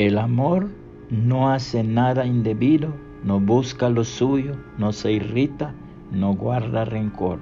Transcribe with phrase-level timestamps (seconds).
[0.00, 0.70] El amor
[1.10, 5.74] no hace nada indebido, no busca lo suyo, no se irrita,
[6.10, 7.38] no guarda rencor.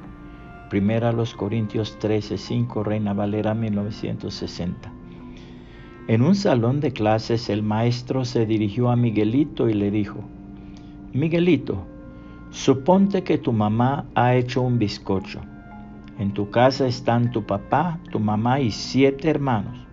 [0.69, 4.93] Primera los Corintios 13, 5, Reina Valera 1960.
[6.09, 10.19] En un salón de clases el maestro se dirigió a Miguelito y le dijo,
[11.13, 11.87] Miguelito,
[12.51, 15.39] suponte que tu mamá ha hecho un bizcocho.
[16.19, 19.88] En tu casa están tu papá, tu mamá y siete hermanos.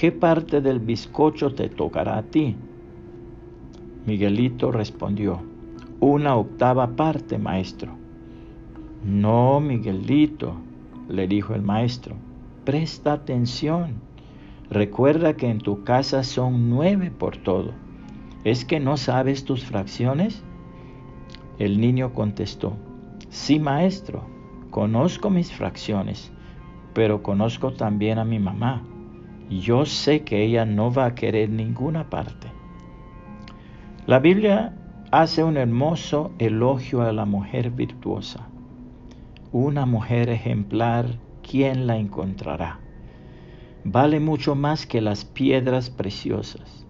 [0.00, 2.56] ¿Qué parte del bizcocho te tocará a ti?
[4.06, 5.42] Miguelito respondió,
[6.00, 7.92] una octava parte, maestro.
[9.04, 10.54] No, Miguelito,
[11.06, 12.16] le dijo el maestro,
[12.64, 13.96] presta atención.
[14.70, 17.74] Recuerda que en tu casa son nueve por todo.
[18.42, 20.42] ¿Es que no sabes tus fracciones?
[21.58, 22.72] El niño contestó,
[23.28, 24.24] sí, maestro,
[24.70, 26.32] conozco mis fracciones,
[26.94, 28.82] pero conozco también a mi mamá.
[29.50, 32.46] Yo sé que ella no va a querer ninguna parte.
[34.06, 34.74] La Biblia
[35.10, 38.50] hace un hermoso elogio a la mujer virtuosa
[39.52, 42.78] una mujer ejemplar, ¿quién la encontrará?
[43.82, 46.86] Vale mucho más que las piedras preciosas.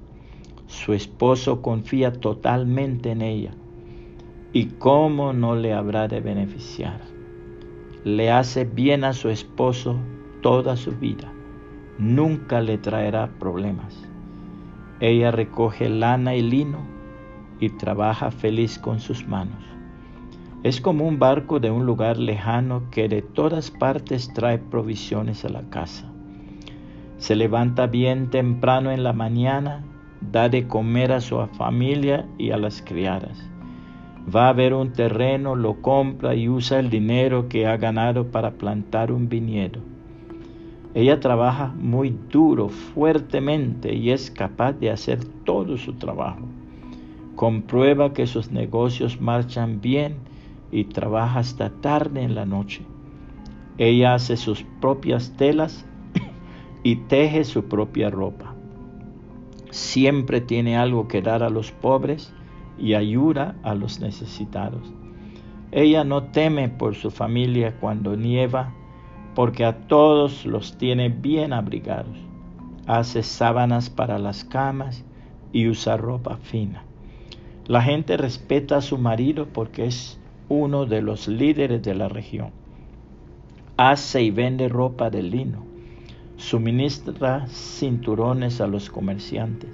[0.66, 3.54] Su esposo confía totalmente en ella.
[4.52, 7.00] ¿Y cómo no le habrá de beneficiar?
[8.04, 9.96] Le hace bien a su esposo
[10.42, 11.32] toda su vida.
[12.00, 13.94] Nunca le traerá problemas.
[15.00, 16.78] Ella recoge lana y lino
[17.60, 19.62] y trabaja feliz con sus manos.
[20.62, 25.50] Es como un barco de un lugar lejano que de todas partes trae provisiones a
[25.50, 26.10] la casa.
[27.18, 29.84] Se levanta bien temprano en la mañana,
[30.22, 33.46] da de comer a su familia y a las criadas.
[34.34, 38.52] Va a ver un terreno, lo compra y usa el dinero que ha ganado para
[38.52, 39.89] plantar un viñedo.
[40.94, 46.40] Ella trabaja muy duro, fuertemente y es capaz de hacer todo su trabajo.
[47.36, 50.16] Comprueba que sus negocios marchan bien
[50.72, 52.82] y trabaja hasta tarde en la noche.
[53.78, 55.86] Ella hace sus propias telas
[56.82, 58.54] y teje su propia ropa.
[59.70, 62.32] Siempre tiene algo que dar a los pobres
[62.78, 64.92] y ayuda a los necesitados.
[65.70, 68.74] Ella no teme por su familia cuando nieva,
[69.34, 72.16] porque a todos los tiene bien abrigados.
[72.86, 75.04] Hace sábanas para las camas
[75.52, 76.84] y usa ropa fina.
[77.66, 82.50] La gente respeta a su marido porque es uno de los líderes de la región.
[83.76, 85.64] Hace y vende ropa de lino.
[86.36, 89.70] Suministra cinturones a los comerciantes.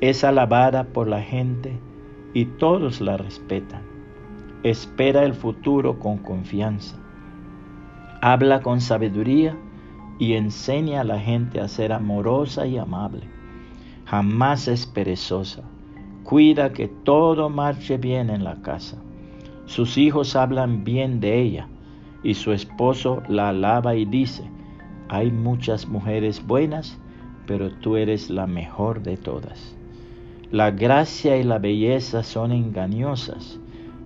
[0.00, 1.78] Es alabada por la gente
[2.32, 3.82] y todos la respetan.
[4.62, 7.01] Espera el futuro con confianza.
[8.24, 9.56] Habla con sabiduría
[10.20, 13.22] y enseña a la gente a ser amorosa y amable.
[14.04, 15.64] Jamás es perezosa.
[16.22, 18.96] Cuida que todo marche bien en la casa.
[19.66, 21.66] Sus hijos hablan bien de ella
[22.22, 24.48] y su esposo la alaba y dice,
[25.08, 27.00] hay muchas mujeres buenas,
[27.48, 29.76] pero tú eres la mejor de todas.
[30.52, 33.58] La gracia y la belleza son engañosas,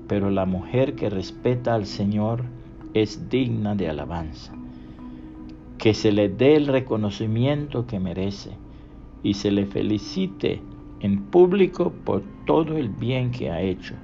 [0.09, 2.44] pero la mujer que respeta al Señor
[3.02, 4.52] es digna de alabanza.
[5.78, 8.50] Que se le dé el reconocimiento que merece
[9.22, 10.60] y se le felicite
[11.00, 13.94] en público por todo el bien que ha hecho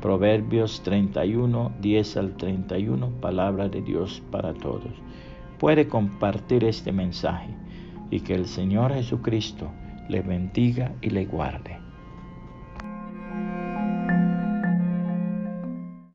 [0.00, 4.92] Proverbios 31, 10 al 31, palabra de Dios para todos.
[5.58, 7.50] Puede compartir este mensaje
[8.10, 9.70] y que el Señor Jesucristo
[10.08, 11.89] le bendiga y le guarde.